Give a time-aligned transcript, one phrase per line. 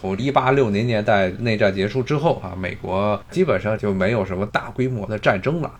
[0.00, 5.70] 从一八六零年代内战结束之后啊，美国基本上就没有什么大规模的战争了。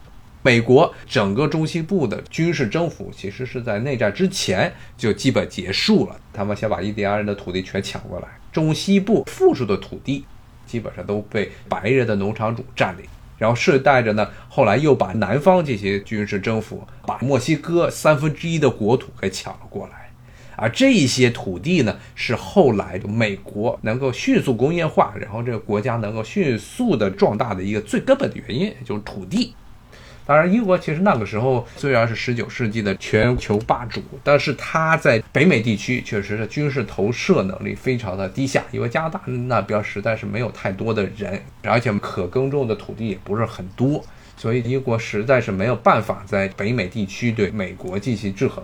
[0.43, 6.17] 美国整个中西部的军事征服，其实是在内战之前就基本结束了。
[6.35, 10.27] 他们先把印第安人的土地全抢过来，中西部富庶的土地
[10.67, 13.05] 基本上都被白人的农场主占领。
[13.39, 20.00] 然后顺带着呢，后来又把南方这些军事征服，把墨西哥三分之一的国土给抢了过来。
[20.61, 29.55] 而这些土地呢，是后来美国能够迅速工业化，然后这个国家能够迅速的壮大的一个最根本的原因，就是土地。
[30.27, 44.05] 当然，英国其实那个时候虽然是十九世纪的全球霸主，但是它在北美地区确实是军事投射能力非常的低下，因为加拿大那边实在是没有太多的人，而且可耕种的土地也不是很多，
[44.37, 48.63] 所以英国实在是没有办法在北美地区对美国进行制衡。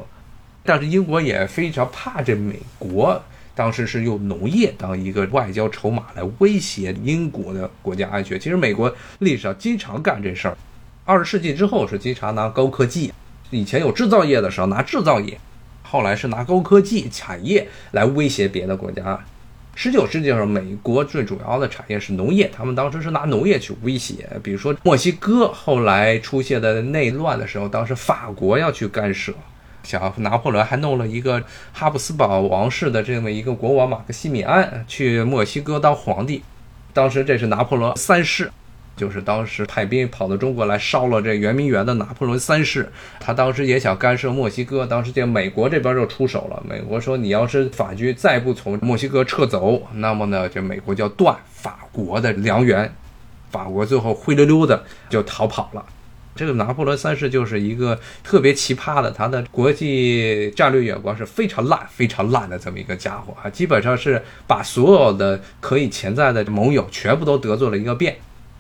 [0.67, 3.23] 但是英国也非常怕这美国，
[3.55, 8.39] 当时是用农业当一个外交筹码来威胁英国的国家安全。
[8.39, 10.59] 其实美国历史上经常干这事儿。
[11.05, 13.13] 二十世纪之后是经常拿高科技，
[13.51, 15.39] 以前有制造业的时候拿制造业，
[15.83, 19.25] 后来是拿高科技产业来威胁别的国家。
[19.79, 24.27] 十九世纪上，美国最主要的产业是农业，他们当时是拿农业去威胁。
[24.43, 29.35] 比如说墨西哥后来出现的内乱的时候，当时法国要去干涉，
[29.87, 31.43] 想拿破仑还弄了一个
[31.73, 36.43] 哈布斯堡王室的这么一个国王马克西米安去墨西哥当皇帝，
[36.93, 38.51] 当时这是拿破仑三世。
[38.97, 46.63] 就是当时派兵跑到中国来烧了这圆明园的拿破仑三世，他当时也想干涉墨西哥，当时这美国这边就出手了。
[46.67, 52.91] 美国说，你要是法军再不从墨西哥撤走，那么呢，这美国就要断法国的粮源。
[53.51, 55.85] 法国最后灰溜溜的就逃跑了。
[56.37, 68.15] 这个拿破仑三世就是一个特别奇葩的，他的国际战略眼光是非常烂、非常烂的这么一个家伙啊，基本上是把所有的可以潜在的盟友全部都得罪了一个遍。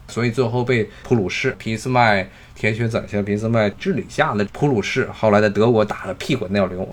[0.08, 6.88] 所以最后被普鲁士、俾斯麦、铁血宰相俾斯麦治理下的普鲁士，后来在德国打得屁滚尿流，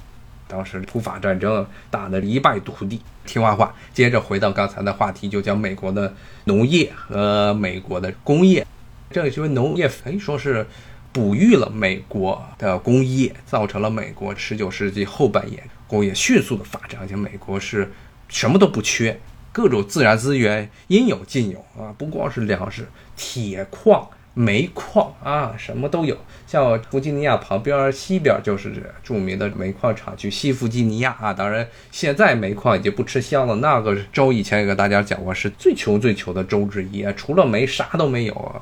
[0.47, 2.99] 当时普法战争打得一败涂地。
[3.25, 6.13] 听话话，接着回到刚才的话题，就讲美国的
[6.45, 8.65] 农业和美国的工业。
[9.13, 10.65] 正是因为农业可以说是
[11.11, 17.91] 哺育了美国的工业，造成了美国十九世纪后半叶工业迅速的发展，而且美国是
[18.27, 19.19] 什么都不缺。
[19.51, 26.17] 各种自然资源应有尽有啊，不光是粮食、铁矿、煤矿啊，什么都有。
[26.47, 31.31] 像弗吉尼亚旁边西边就是著名的煤矿厂区西弗吉尼亚啊。
[31.31, 33.53] 当然，现在煤矿已经不吃香了。
[33.57, 38.59] 那个州以前也跟大家讲过，是最穷最穷的州之一啊，除了煤啥都没有啊，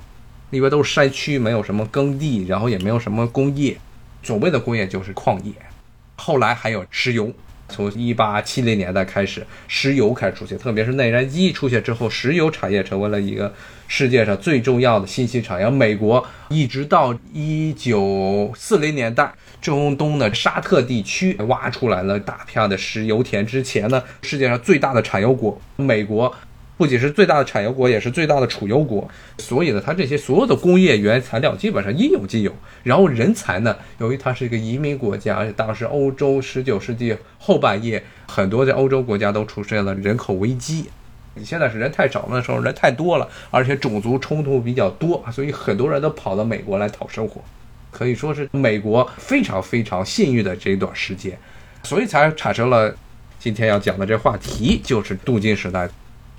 [0.52, 3.76] 里边都是山区，没有什么耕地，然后也没有什么工业。
[4.24, 5.52] 所谓的工业就是矿业，
[6.16, 7.34] 后来还有石油。
[7.74, 13.54] 从一八七零年代开始，石油开始出现，特别是内燃机出现之后，石油产业成为了一个
[13.88, 15.70] 世界上最重要的新兴产业。
[15.70, 26.36] 美国一直到一九四零年代，中东的沙特地区挖出来了大片的石油田之前呢，世界上最大的产油国美国。
[26.82, 32.52] 不仅是最大的产油国，也是最大的储油国，所以呢，它这些所有的工业原材料基本上应有尽有。
[32.82, 40.86] 然后人才呢，由于它是一个移民国家，而且当时欧洲十九世纪后半叶，很多在欧洲国家都出现了人口危机。
[41.36, 47.44] 你现在是人太少的时候，人太多了，而且种族冲突比较多，所以很多人都跑到美国来讨生活，
[47.92, 51.38] 可以说是美国非常非常幸运的这一段时间，
[51.84, 52.92] 所以才产生了
[53.38, 55.88] 今天要讲的这话题，就是镀金时代。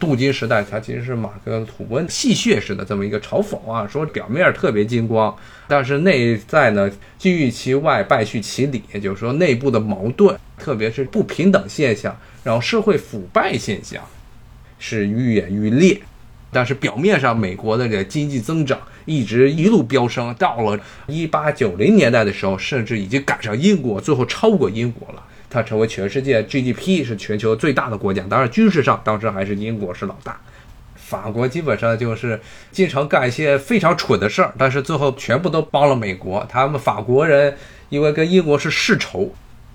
[0.07, 5.35] 镀金时代，它其实是马克吐温戏谑式的这么一个嘲讽啊，说表面特别金光，
[5.69, 14.03] 但是内在呢，金玉其外，败絮其里，也就是说内部的矛盾，特别是不平等现象，然后社会腐败现象
[14.79, 16.01] 是愈演愈烈。
[16.55, 25.23] 但是表面上，美国的这个经济增长一直一路飙升，到了一八九零年代的时候，甚至已经赶上英国，最后超过英国了。
[25.53, 30.41] 它成为全世界 GDP 是全球最大的国家，当然军事上当时还是英国是老大，
[30.97, 32.41] 法国基本上就是
[32.71, 36.47] 经常干一些非常蠢的事儿，但是最后全部都帮了美国。
[36.49, 37.55] 他们法国人
[37.91, 39.31] 因为跟英国是世仇，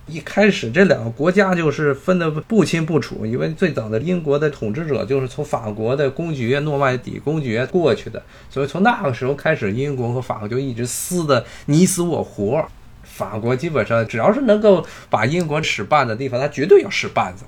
[0.08, 12.68] 一开始这两个国家就是分得不清不楚，因为最早的英国的统治者就是从法国的公爵诺曼底公爵过去的，所以从那个时候开始，英国和法国就一直撕得你死我活。
[13.12, 17.44] 法国基本上只要是能够把英国使绊的地方，他绝对要使绊子。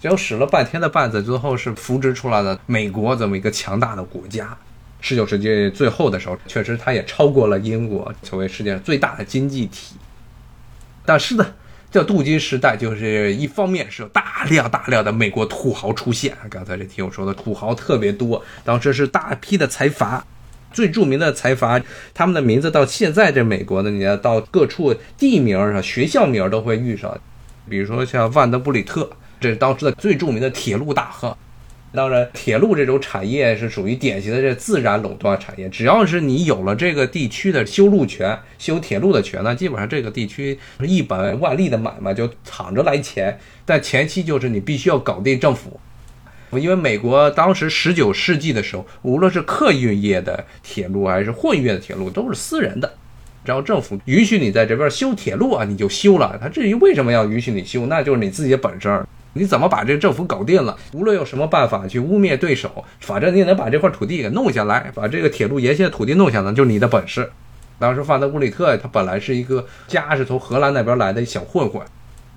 [0.00, 4.56] 结果使了半天的绊子，最后是扶植出来了美国这么一个强大的国家。
[5.00, 9.96] 十九世纪最后的时候，确实它也超过了英国，成为世界上最大的经济体。
[11.06, 11.46] 但是呢，
[11.90, 20.24] 叫镀金时代，就是一方面是有大量大量的美国土豪出现，刚才这听我说的土豪特别多，当时是大批的财阀，
[20.74, 21.80] 最著名的财阀，
[22.12, 27.18] 他们的名字到现在这美国呢，你要到各处地名上、学校名都会遇上，
[27.70, 29.08] 比如说像万德布里特，
[29.40, 31.34] 这是当时的最著名的铁路大亨。
[31.94, 35.68] 当然，铁路这种产业是属于典型的这自然垄断产业。
[35.68, 43.38] 只要是你有了这个地区的修路权、修铁路的权，那基本上这个地区一本万利的买卖就躺着来钱。
[43.64, 45.78] 但前期就是你必须要搞定政府，
[46.60, 52.92] 因为美国当时十九世纪的时候，无论是客运业的铁路还是货运业的铁路都是私人的，
[53.44, 56.38] 然后政府允许你在这边修铁路啊，你就修了。
[56.40, 59.04] 他至于为什么要允许你修，那就是你自己的本事。
[59.36, 60.76] 你怎么把这个政府搞定了？
[60.92, 67.28] 无论用什么办法去污蔑对手，反正你也能把这块土地给弄下来，把这个铁路沿线的土地弄下来，就是你的本事。
[67.76, 71.82] 当时范德古里特他本来是一个家是从荷兰那边来的小混混，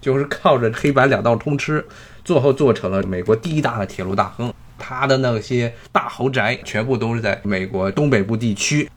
[0.01, 1.85] 就是靠着黑白两道通吃，
[2.23, 4.53] 最后做成了美国第一大的铁路大亨。
[4.79, 8.89] 他的那些大豪宅全部都是在美国东北部地区。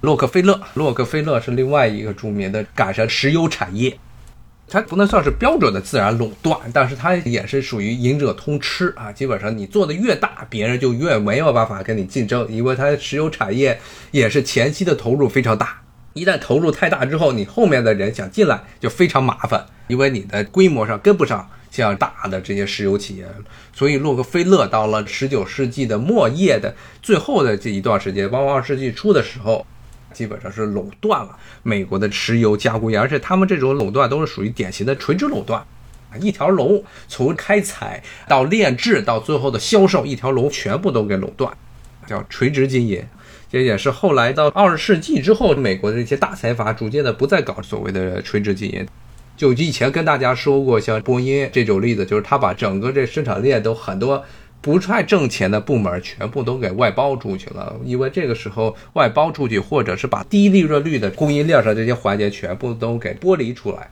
[0.00, 3.98] 洛克菲勒，洛克菲勒是另外一个著名的赶上石油产业。
[4.68, 9.12] 它不能算是标准的自然垄断，但是它也是属于赢者通吃啊。
[9.12, 13.78] 基本上你做的越大，别人就越没有办法跟你竞争，因为它石油产业
[14.10, 15.80] 也是前期的投入非常大。
[16.16, 23.26] 一旦投入太大之后，你后面的人想进来就非常麻烦，因为你的规模上跟不上像大的这些石油企业。
[23.74, 29.64] 所以洛克菲勒到了十九世纪的末叶的最后的这一段时间，包括二十世纪初的时候。
[30.14, 35.62] 基本上是垄断了美国的石油加工业，而且他们这种垄断都是属于典型的垂直垄断，
[36.18, 41.54] 一条龙从开采到炼制到最后的销售，一条龙全部都给垄断，
[42.06, 43.04] 叫垂直经营。
[43.50, 48.86] 这也是后来到二十世纪之后，美国的这些大财阀逐渐的不再搞所谓的垂直经营。
[49.36, 54.24] 就以前跟大家说过，像波音这种例子，就是他把整个这生产链都很多。
[54.62, 63.88] 不太挣钱的部门全部都给外包出去了，因为这个时候外包出去，或者是把低利润率的供应链上这些环节全部都给剥离出来，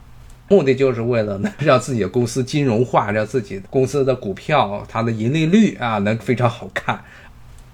[0.49, 6.99] 目的就是为了呢让自己的公司金融化，让自己公司的股票它的盈利率啊能非常好看。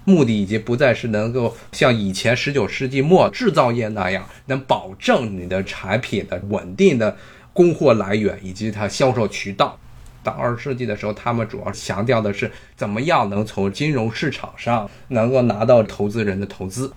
[0.05, 7.15] 目的已经不再是能够像以前十九世纪末制造业那样，能保证你的产品的稳定的
[7.53, 9.77] 供货来源以及它销售渠道。
[10.23, 16.93] 到二十世纪的时候，他们主要强调的是怎么样能从金融市场上能够拿到投资人的投资。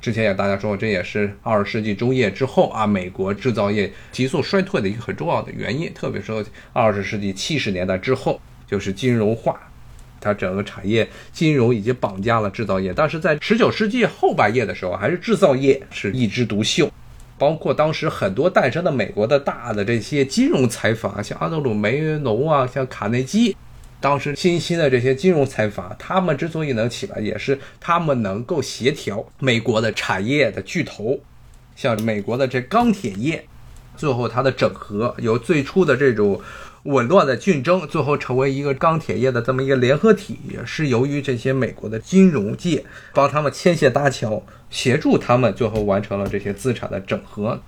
[0.00, 5.92] 之前也大家说，这也是二十世纪中叶之后啊，美国制造业急速衰退的一个很重要的原因。
[5.92, 6.32] 特别是
[6.72, 9.60] 二十世纪七十年代之后，就是金融化，
[10.20, 12.92] 它整个产业金融已经绑架了制造业。
[12.94, 16.90] 但是在十九世纪后半叶的时候，还是制造业是一枝独秀。
[17.38, 23.54] 包括当时很多诞生的美国的大的这些金融财阀，像阿德鲁梅农啊，像卡内基，
[24.00, 31.20] 当时新兴的这些金融财阀，他们之所以能起来，也是他们能够协调美国的产业的巨头，
[31.76, 33.44] 像美国的这钢铁业，
[33.98, 36.40] 最后它的整合，由最初的这种。
[36.86, 47.60] 紊乱的竞争，最后成为一个钢铁业的这么一个联合体，是由于这些美国的金融界帮他们牵线搭桥，协助他们，最后完成了这些资产的整合，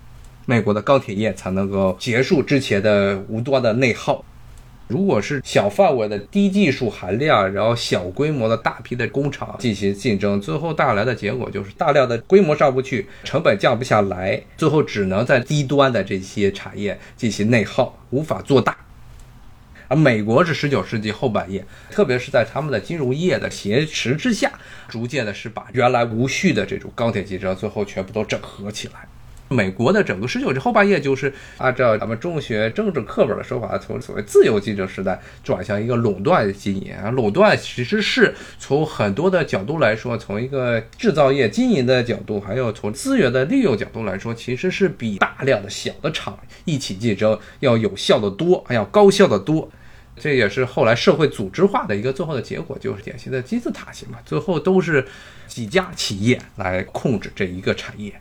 [0.45, 4.23] 美国的钢铁业才能够结束之前的无端的内耗。
[4.87, 18.75] 如果是小范围的低技术含量，然后小规模的大批的工厂进行竞争，最后带来的结果就是大量的规模上不去，成本降不下来，最后只能在低端的这些产业进行内耗，无法做大。
[19.89, 24.51] 而美国是十九世纪后半叶，特别是在他们的金融业的挟持之下，
[24.87, 29.07] 逐渐的是把原来无序的这种钢铁竞争，最后全部都整合起来。
[29.51, 36.95] 美国的整个十九世纪后半叶，就是按照咱们中学政治课本的说法，从所谓自由竞争时代转向一个垄断经营。
[37.13, 49.67] 垄断其实是从很多的角度来说，从一个制造业经营的角度，还有从资源的利用角度来说，其实是比大量的小的厂一起竞争要有效的多，还要高效的多。
[50.19, 54.17] 这也是后来社会组织化的一个最后的结果，就是典型的金字塔型嘛。
[54.25, 55.05] 最后都是
[55.47, 58.13] 几家企业来控制这一个产业。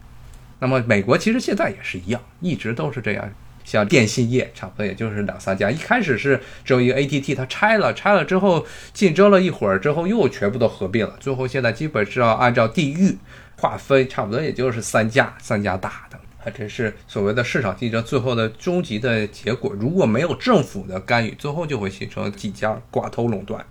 [0.61, 3.31] 那么美国其实现在也是一样，一直都是这样。
[3.65, 5.71] 像电信业，差不多也就是两三家。
[5.71, 11.15] 一开始是只有一个 AT&T，它拆了，拆了之后竞争了一会儿之后又全部都合并了。
[11.21, 13.19] 最后现在基本是要按照地域
[13.59, 16.08] 划分，差不多也就是三家，三家大
[16.39, 19.75] 还真是所谓的市场竞争最后的终极的结果。
[19.79, 23.65] 如果没有政府的干预，最后就会形成几家寡头垄断。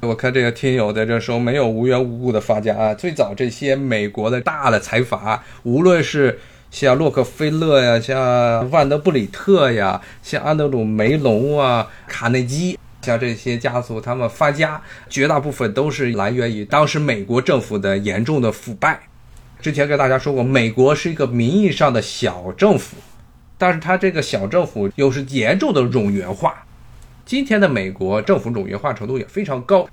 [0.00, 2.94] 我看这个听友在这说，没有无缘无故的发家啊。
[2.94, 6.38] 最早这些美国的大的财阀，无论是
[6.70, 19.00] 像洛克菲勒呀，像万德布里特呀，像安德鲁梅隆啊，卡内基，像这些家族，他们发家绝大部分都是来源于当时美国政府的严重的腐败。
[19.60, 22.96] 之前跟大家说过，美国是一个名义上的小政府，
[23.58, 26.64] 但是它这个小政府又是严重的冗员化。
[27.24, 29.88] 今天的美国政府冗员化程度也非常高，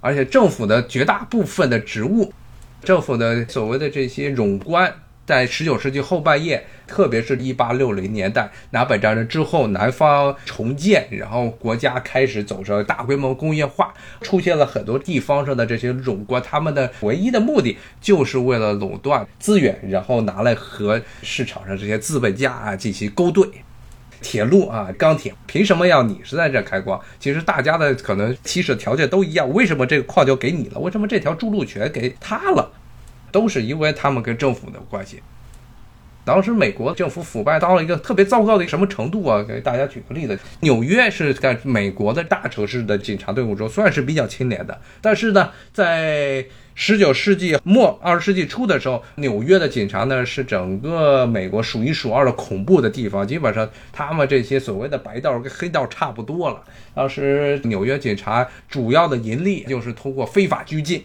[0.00, 2.32] 而且政府的绝大部分的职务，
[2.82, 4.92] 政府的所谓的这些冗官。
[5.24, 23.48] 在十九世纪后半叶，特别是一八六零年代南北战争之后，南方重建，然后国家开始走上大规模工业化，出现了很多地方上的这些冗官，他们的唯一的目的就是为了垄断资源，然后拿来和市场上这些资本家啊进行勾兑。
[24.20, 27.00] 铁路啊，钢铁，凭什么要你是在这开矿？
[27.18, 30.78] 其实大家的可能起始条件都一样，为什么这个矿就给你了？
[30.78, 32.70] 为什么这条筑路权给他了？
[33.32, 35.20] 都是因为他们跟政府的关系。
[36.24, 39.42] 当时美国政府腐败到了一个特别糟糕的什么程度啊？
[39.42, 46.46] 给大家举个例子，纽约是在美国的大城市的警察队伍中算是比较清廉的，但是呢，在
[46.76, 56.62] 十九世纪末二十世纪初的时候，纽约的警察呢是整个美国数一数二的恐怖的地方，基本上他们这些所谓的白道跟黑道差不多了。
[56.94, 61.02] 当时纽约警察主要的盈利就是通过非法拘禁。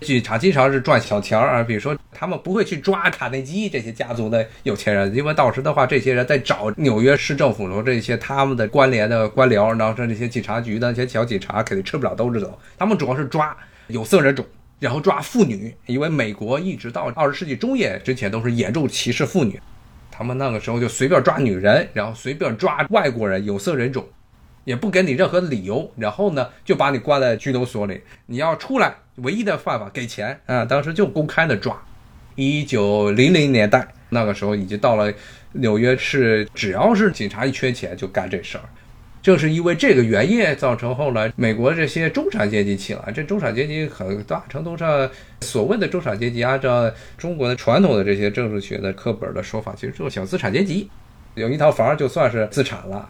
[0.00, 12.58] 警察经常是赚小钱儿啊，比如说他们不会去抓卡内基这些家族的有钱人，因为到时的话，这些人在找纽约市政府中这些他们的关联的官僚，然后说这些警察局的那些小警察肯定吃不了兜着走。
[12.78, 13.54] 他们主要是抓
[13.88, 14.44] 有色人种，
[14.78, 19.60] 然后抓妇女，因为美国一直到二十世纪中叶之前都是严重歧视妇女，
[20.10, 24.06] 他们那个时候就随便抓女人，然后随便抓外国人有色人种。
[24.64, 28.00] 也不给你任何理由，然后呢，就把你关在拘留所里。
[28.26, 30.64] 你要出来，唯一的办法给钱啊！
[30.64, 31.76] 当时就公开的抓。
[32.36, 35.12] 一九零零年代那个时候，已经到了
[35.52, 38.64] 纽约市，只要是警察一缺钱，就干这事儿。
[39.22, 43.12] 正是因为这个原因，造成后来美国这些中产阶级起来。
[43.12, 45.10] 这中产阶级很大程度上，
[45.42, 50.88] 所谓的中产阶级，按照中国的传统的这些政治学的课本的说法，其实就是小资产阶级，
[51.34, 53.06] 有一套房就算是资产了。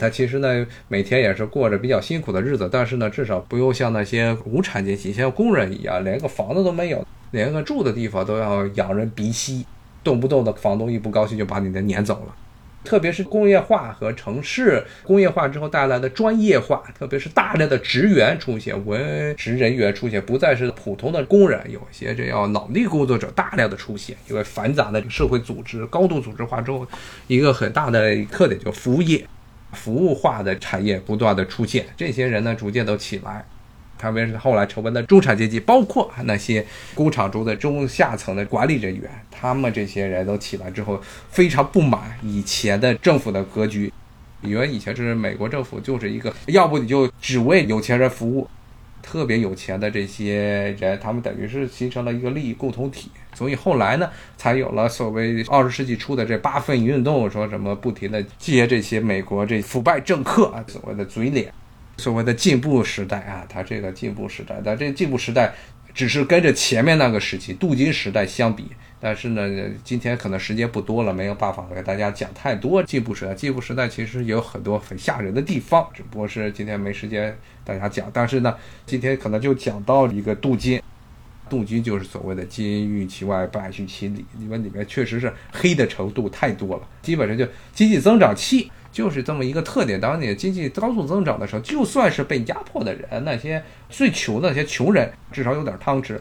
[0.00, 9.66] 他其实呢，每天也是过着比较辛苦的日子，但是呢，至少不用像那些无产阶级、像工人一样，连个房子都没有，连个住的地方都要仰人鼻息，
[10.02, 12.34] 动不动的房东一不高兴就把你的撵走了。
[12.82, 26.86] 特别是工业化和城市工业化之后带来的专业化，特别是大量的职员出现，文职人员出现，不再是普通的工人，有些这要脑力工作者大量的出现，因为繁杂的社会组织高度组织化之后，
[27.26, 29.22] 一个很大的特点就服务业。
[29.72, 33.44] 服务化的产业不断的出现，这些人呢逐渐都起来，
[33.98, 41.00] 特别是后来成为了中产阶级，包括那些工厂中的中下层的管理人员，他们这些人都起来之后，
[41.30, 43.92] 非常不满以前的政府的格局，
[44.42, 48.48] 因为以前就是美国政府就是一个，要不你就只为有钱人服务。
[49.02, 61.52] 特别有钱的这些人，他们等于是形成了一个利益共同体，所以后来呢，才有了所谓二十世纪初的这八分运动，说什么不停的接这些美国这腐败政客啊，所谓的嘴脸，
[61.96, 65.52] 所谓的进步时代啊，他这个进步时代，但这进步时代
[65.94, 68.66] 只是跟着前面那个时期镀金时代相比。
[69.02, 69.48] 但是呢，
[69.82, 73.32] 今天可能时间不多了，没有办法给大家讲太多进步时代。
[73.32, 78.10] 进步时代其实有很多很吓人的地方，只不过是今天没时间大家讲。
[78.12, 78.54] 但是呢，
[78.84, 80.82] 今天可能就讲到一个镀金，
[81.48, 86.86] 镀金就是所谓的金玉其外，败絮其里，因为里面确实是黑的程度太多了。
[87.00, 90.00] 基本上就经济增长期就是这么一个特点。
[90.00, 96.20] 当你经济高速增长的时候，就算是被压迫的人，那些最穷的那些穷人，至少有点汤吃。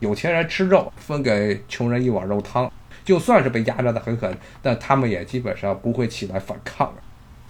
[0.00, 2.70] 有钱人吃肉，分给穷人一碗肉汤，
[3.04, 6.92] 就算是被压榨的很狠，但他们也基本上不会起来反抗。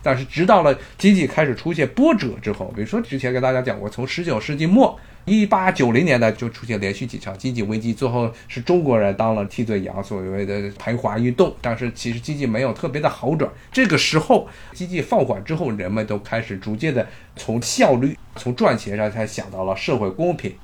[0.02, 11.54] 但是，直到了经济开始出现波折之后，比如说之前跟大家讲过，从十九世纪末一八九零年代就出现连续几场经济危机，最后是中国人当了替罪羊，所谓的排华运动。
[11.62, 13.50] 但是其实经济没有特别的好转。
[13.73, 20.54] 这个时候经济放缓之后，人们都开始逐渐的从效率、从赚钱上才想到了社会公平。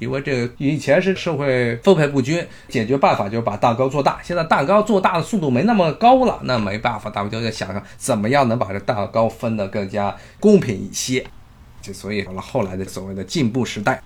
[0.00, 4.18] 因为这个以前是社会分配不均，解决办法就是把蛋糕做大。
[4.22, 11.24] 现在蛋糕做大的速度没那么高了，那没办法，咱们就在想想怎么样能把这蛋糕分得更加公平一些。
[11.84, 14.02] 就所以有了后来的所谓的进步时代。